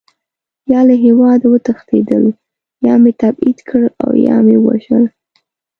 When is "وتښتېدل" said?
1.49-2.23